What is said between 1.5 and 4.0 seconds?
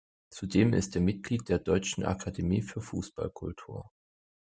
Deutschen Akademie für Fußball-Kultur.